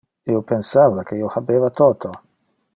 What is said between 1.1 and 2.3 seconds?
que io habeva toto.